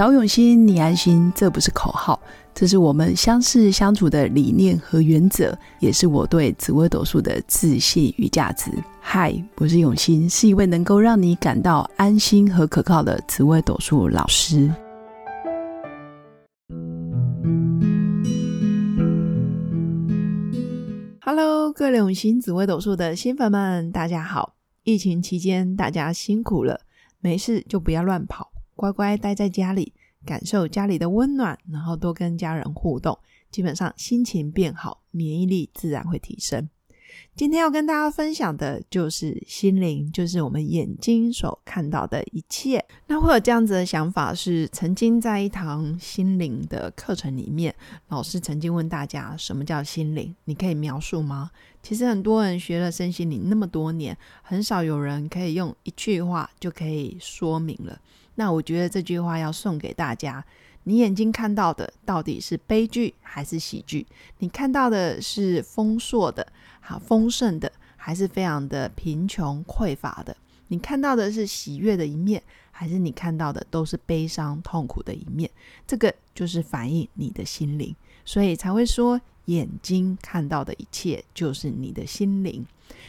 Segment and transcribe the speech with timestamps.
[0.00, 2.18] 找永新，你安心，这不是口号，
[2.54, 8.70] 这是我们相识相处的理念和原则，也是我对紫微斗数的自信与价值。
[8.98, 14.72] 嗨，我是永新，是一位能够让你感到安心和可靠的紫微斗数老师。
[21.20, 24.54] Hello，各位永新紫微斗数的新粉们，大家好！
[24.82, 26.80] 疫情期间，大家辛苦了，
[27.20, 28.50] 没事就不要乱跑。
[28.80, 29.92] 乖乖待在家里，
[30.24, 33.18] 感受家里的温暖，然后多跟家人互动，
[33.50, 36.66] 基本上心情变好，免疫力自然会提升。
[37.36, 42.82] 今天要跟大家分享的就是心灵，就是我们眼睛所看到的一切。
[43.06, 47.74] 那会有这样子的想法，是曾经在一堂心灵的课程里面，
[48.08, 50.34] 老师曾经问大家，什么叫心灵？
[50.44, 51.50] 你可以描述吗？
[51.82, 58.00] 其实很多人学了身心灵那么多年，很少有人可以用一句话就可以说明了。
[58.40, 60.42] 那我觉得这句话要送给大家：
[60.84, 64.06] 你眼睛看到的到底是悲剧还是喜剧？
[64.38, 70.34] 你看到的是丰硕的、好丰盛的，还是非常的贫穷匮乏的？
[70.68, 75.50] 你看到的是喜悦的一面，还是你看到的都是悲伤痛苦的一面？
[75.86, 77.94] 这个就是反映你的心灵，
[78.24, 82.64] 所以才会说眼睛看到的一切就是你的心灵。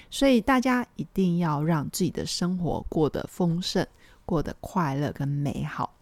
[0.09, 3.87] 所以大家一定要让自己的生活过得丰盛。
[4.31, 5.93] 过得快乐跟美好，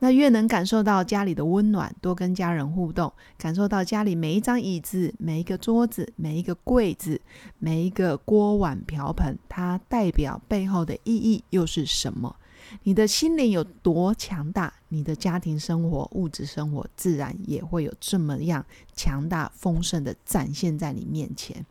[0.00, 7.20] 那越能感受到家里的温暖，多跟家人互动，感受到家里每一张椅子、每一个桌子、每一个柜子、
[7.60, 12.34] 每一个锅碗瓢盆，它代表背后的意义又是什么？
[12.82, 21.64] 你的心灵有多强大，你的家庭生活、物质生活自然也会有这么样强大丰盛的展现在你面前。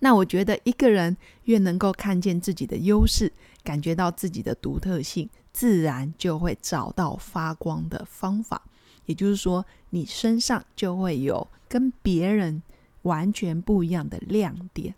[0.00, 3.32] 那我觉得，一个人越能够看见自己的优势，
[3.68, 8.62] 感觉到自己的独特性，自然就会找到发光的方法。
[9.04, 12.62] 也就是说，你身上就会有跟别人
[13.02, 14.94] 完全不一样的亮点。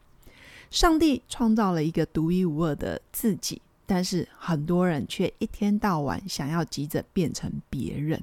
[0.70, 8.22] 上帝创造了一个独一无二的自己，但是很多人却一天到晚想要急着变成别人，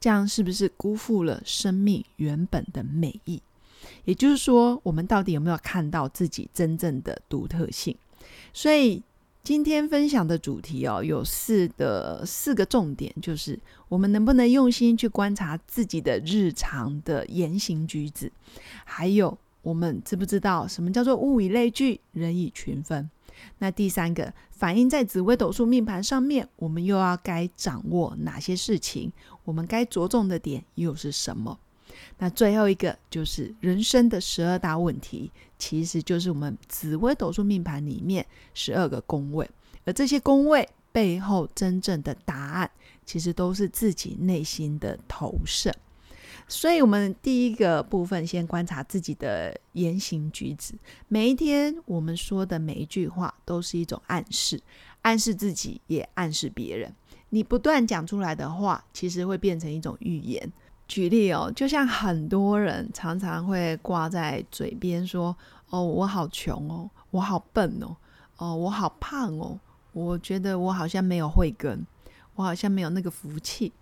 [0.00, 3.42] 这样是不是辜负了生命原本的美意？
[4.06, 7.94] 也就是说，我们到底有没有看到自己真正的独特性？
[8.54, 9.02] 所以
[9.44, 13.58] 今天分享的主题哦，有四的四个重点，就是
[13.88, 18.30] 我们能不能用心去观察自己的日常的言行举止，
[18.84, 23.10] 还有我们知不知道什么叫做物以类聚，人以群分？
[23.58, 29.10] 那第三个，反映在紫微斗数命盘上面，我们又要该掌握哪些事情？
[29.42, 31.58] 我们该着重的点又是什么？
[32.18, 39.48] 那最后一个就是人生的十二大问题，其实就是我们紫微斗数命盘里面十二个宫位，
[39.84, 42.70] 而这些宫位背后真正的答案，
[43.04, 45.72] 其实都是自己内心的投射。
[46.48, 50.74] 所以，我们第一个部分先观察自己的言行举止，
[51.08, 54.60] 每一天我们说的每一句话都是一种暗示，
[55.02, 56.92] 暗示自己也暗示别人。
[57.30, 60.52] 你不断讲出来的话，其实会变成一种预言。
[60.92, 65.34] 举例哦，就像很多人常常会挂在嘴边说
[65.70, 67.96] ：“哦，我好穷哦，我好笨哦，
[68.36, 69.58] 哦，我好胖哦，
[69.94, 71.86] 我觉得我好像没有慧根，
[72.34, 73.72] 我好像没有那个福气。”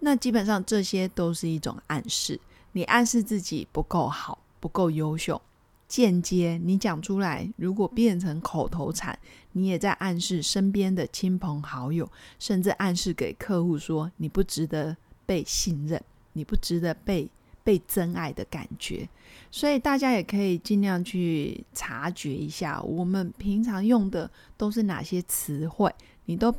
[0.00, 2.38] 那基本上这些都是一种暗示，
[2.72, 5.40] 你暗示自己不够好，不够优秀。
[5.88, 9.18] 间接你讲出来，如果变成口头禅，
[9.52, 12.06] 你也在暗示身边的亲朋好友，
[12.38, 14.94] 甚至暗示给客户说你不值得
[15.24, 15.98] 被信任。
[16.32, 17.30] 你不值得被
[17.62, 19.08] 被真爱的感觉，
[19.50, 25.94] 所以大家也可以尽量去察觉一下，我们平常用的都是哪些词汇？
[26.24, 26.54] 你都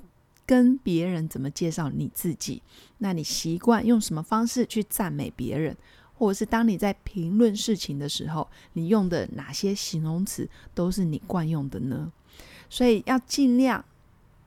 [0.46, 2.62] 跟别人怎么介绍你自己？
[3.00, 5.76] 那你习惯用什么方式去赞美别人？
[6.14, 12.12] 或者是当你在评论事情的时候，你用的哪些形容词都是你惯用的呢？
[12.70, 13.84] 所以要尽量。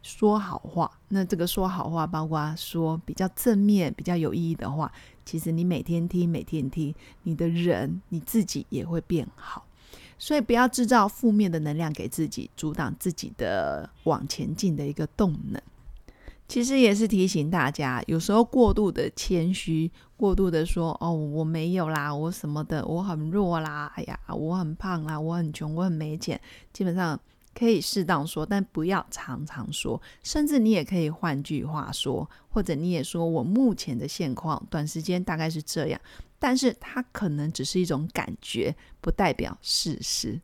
[0.05, 4.93] 说好话，那这个说好话，包括说比较正面、比较有意义的话，
[5.25, 9.65] 其实你每天听、每天听，你的人你自己也会变好。
[10.19, 15.61] 所以不要制造负面的能量给自己，阻挡自己的往前进的一个动能。
[16.47, 26.39] 其实也是提醒大家，有时候过度的谦虚，过度的说哦我没有啦，我什么的，我很弱啦，哎呀，我很胖啦，我很穷，我很没钱，
[26.75, 27.19] 基本上。
[27.55, 30.01] 可以适当说，但不要常常说。
[30.23, 36.01] 甚至你也可以换句话说，或者你也说我目前的现况，短时间大概是这样。
[36.39, 40.41] 但是它可能只是一种感觉，不代表事实。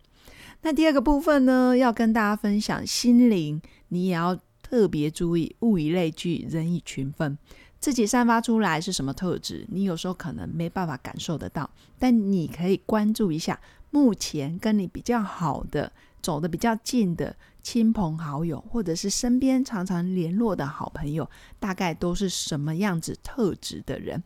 [0.63, 7.37] 那第二个部分呢，要跟大家分享心灵，你也要特别注意，物以类聚，人以群分。
[7.79, 11.69] 自己散发出来是什么特质，你有时候可能没办法感受得到，
[11.99, 13.59] 但你可以关注一下，
[13.91, 15.91] 目前跟你比较好的、
[16.23, 21.29] 走得比较近的亲朋好友，或者是身边常常联络的好朋友，
[21.59, 24.23] 大概都是什么样子特质的人？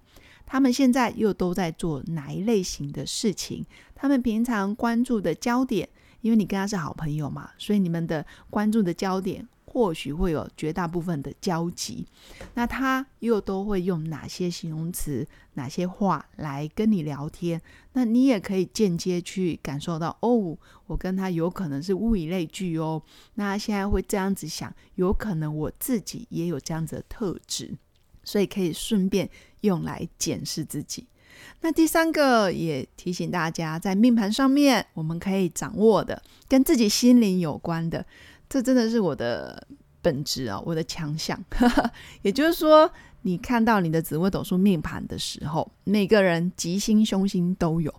[0.47, 3.65] 他们现在又都在做哪一类型的事情？
[3.95, 5.89] 他们平常关注的焦点，
[6.21, 9.49] 因为你跟他是好朋友嘛，所以你们的关注的焦点。
[9.75, 12.07] 或许会有绝大部分的交集，
[12.55, 17.61] 那他又都会用哪些形容词、哪些话来跟你聊天？
[17.95, 20.57] 那你也可以间接去感受到，哦，
[20.87, 23.03] 我跟他有可能是物以类聚哦。
[23.35, 27.77] 那现在会这样子想，有可能我自己也有这样子的特质，
[28.23, 29.29] 所以可以顺便
[29.63, 31.09] 用来检视自己。
[31.63, 38.07] 那第三个也提醒大家，在命盘上面，我们可以掌握的跟自己心灵有关的。
[38.49, 39.67] 这真的是我的
[40.03, 41.43] 本质啊，我的强项。
[42.23, 42.91] 也就是说，
[43.23, 47.93] 你看到你的紫微斗数命盘的时候，每个人吉星凶星都有。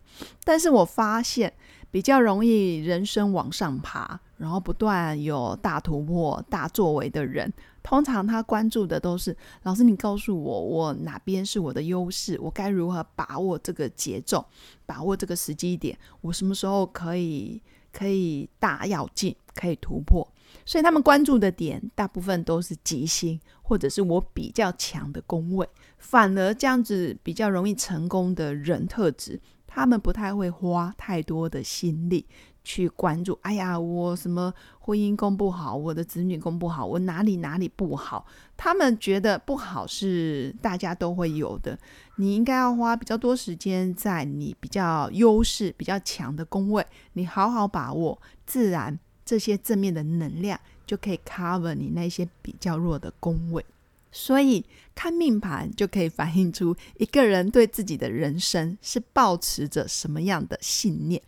[0.43, 1.51] 但是我发现，
[1.91, 7.51] 比较容易人生往上爬，然后不断有大突破、大作为的人，
[7.81, 12.39] 通常他关注的都是：老师，你告诉我，我哪边是我的优势？
[12.39, 14.45] 我该如何把握这个节奏，
[14.85, 15.97] 把握这个时机点？
[16.21, 20.27] 我什么时候可以可以大要进，可以突破？
[20.65, 25.67] 所以他们关注的点大部分都是吉星，或者是我比较强的宫位。
[25.97, 32.27] 反而这样子比较容易成功的人特质，他们不太会花太多的心力
[32.63, 33.37] 去关注。
[33.41, 38.25] 哎呀，我什么婚姻宫不好，我的子女宫不好，我哪里哪里不好？
[38.55, 41.77] 他们觉得不好是大家都会有的。
[42.17, 48.99] 你应该要花比较多时间在你比较优势、比较强的宫位，你好好把握，自然。
[49.25, 53.65] 这些正面的能量就可以 cover 你那些比较弱的宫位，
[54.11, 54.63] 所以
[54.93, 61.21] 看命盘就可以反映出一个人对自己的人生是抱持着什么样的信念。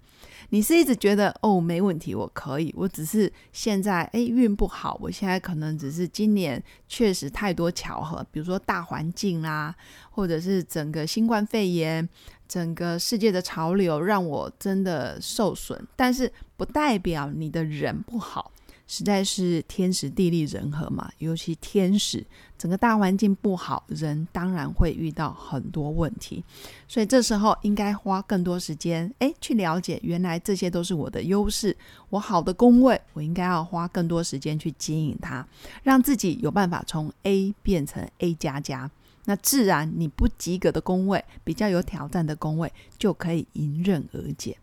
[0.49, 9.75] 你是一直觉得哦没问题，我可以，我只是现在诶运不好，我现在可能只是今年确实太多巧合，比如说大环境啦，
[10.09, 12.07] 或者是整个新冠肺炎。
[12.47, 18.53] 整个世界的潮流让我真的受损，但是不代表你的人不好，
[18.87, 21.11] 实在是天时地利人和嘛。
[21.19, 22.25] 尤其天时，
[22.57, 26.43] 整个大环境不好，人当然会遇到很多问题。
[26.87, 31.75] 所以这时候应该花更多时间，诶，去了解原来这些都是我的优势，
[32.09, 35.45] 我好的宫位，我应该要花更多时间去经营它，
[35.83, 38.89] 让自己有办法从 A 变成 A 加加。
[39.25, 44.57] 那自然，你不及格的宫位，比较有挑战的宫位，就可以迎刃而解。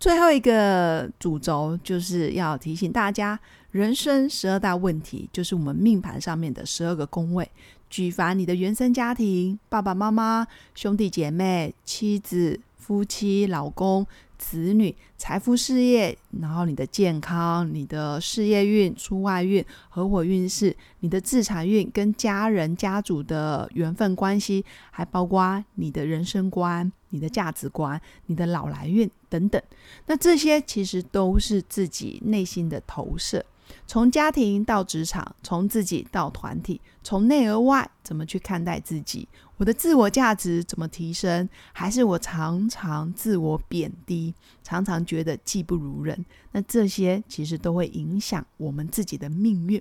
[0.00, 3.38] 最后一个主轴就是要提醒大家，
[3.70, 7.48] 人生十二大问题，就是我们命盘上面的十二个宫位。
[7.90, 14.06] 举凡你的原生家庭、爸爸妈妈、兄弟姐妹、妻子、夫妻、老公。
[14.42, 29.60] 子女、财富、事业，然后你的健康、你的事业运、出外运、合伙运势、你的自产运，跟家人、家族的缘分关系，还包括你的人生观、你的价值观、你的老来运等等。
[30.06, 33.44] 那这些其实都是自己内心的投射。
[33.86, 39.28] 从家庭到职场，从自己到团体，从内而外，怎么去看待自己？
[39.56, 41.48] 我的自我价值怎么提升？
[41.72, 46.24] 还是我常常自我贬低，常常觉得技不如人？
[46.52, 49.80] 那这些其实都会影响我们自己的命运。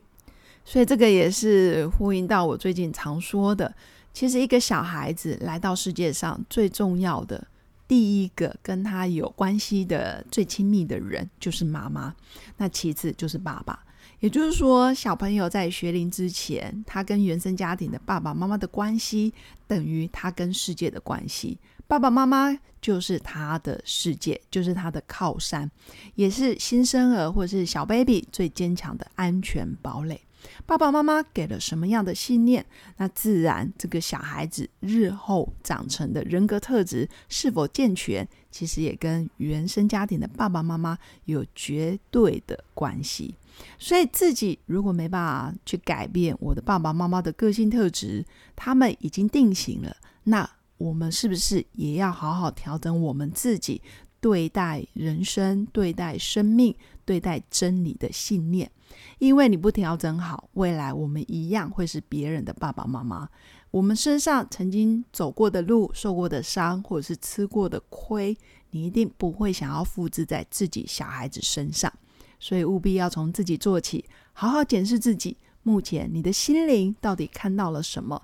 [0.65, 3.73] 所以这个也是呼应到我最近常说的，
[4.13, 7.47] 其实一个小孩子来到世界上，最重要的
[7.89, 12.15] 第一个跟他有关系的最亲密的人就是妈妈，
[12.55, 13.83] 那其次就是爸爸。
[14.19, 19.33] 也就是说，小朋友在学龄之前，他跟原生家庭的爸爸妈妈的关系，
[19.65, 21.57] 等于他跟世界的关系。
[21.87, 25.71] 爸爸妈妈就是他的世界，就是他的靠山，
[26.13, 30.21] 也是新生儿或是小 baby 最坚强的安全堡垒。
[30.65, 32.65] 爸爸妈妈给了什么样的信念，
[32.97, 43.35] 那自然这个小孩子日后长成的人格特质是否健全，其实也跟原生家庭的爸爸妈妈有绝对的关系。
[43.77, 53.81] 所以自己如果没办法去改变我的爸爸妈妈的个性特质，他们已经定型了，那我们是不是也要好好调整我们自己
[54.21, 56.73] 对待人生、对待生命、
[57.09, 58.69] 对待真理的信念？
[59.17, 63.27] 因为你不调整好，未来我们一样会是别人的爸爸妈妈。
[63.71, 68.37] 我们身上曾经走过的路、受过的伤，或者是吃过的亏，
[68.69, 71.91] 你一定不会想要复制在自己小孩子身上。
[72.39, 75.35] 所以务必要从自己做起，好好检视自己。
[75.63, 78.21] 目前你的心灵到底看到了什么？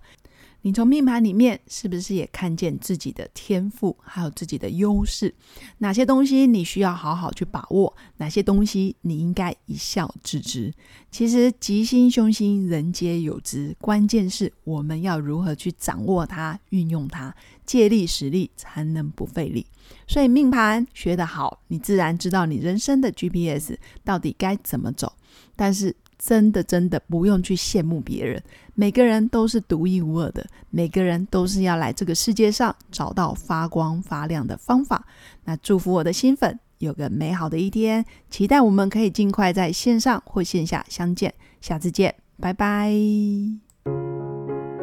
[0.65, 5.31] 你从命盘里面是不是也看见自己的天赋，还有自己的优势？
[5.77, 7.95] 哪些东西你需要好好去把握？
[8.17, 10.73] 哪些东西你应该一笑置之？
[11.11, 19.67] 其实吉星凶星人皆有之，关键是我们要如何去掌握它、运用它，借力使力才能不费力。
[20.07, 25.13] 所以命盘学得好，你自然知道你人生的 GPS 到底该怎么走。
[25.55, 25.95] 但是。
[26.17, 28.41] 真的，真的不用去羡慕别人。
[28.73, 35.05] 每个人都是独一无二的，每个人都是要来这个世界上找到发光发亮的方法。
[35.43, 41.33] 那祝福我的新粉有个美好的一天，期待我们可以尽快在线上或线下相见。
[41.61, 42.91] 下次见，拜拜。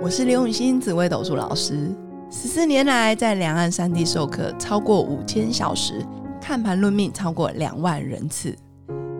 [0.02, 1.94] 我是刘永新紫微斗数老师，
[2.30, 6.04] 十四年来在两岸三地授课超过五千小时，
[6.40, 8.56] 看盘论命超过两万人次。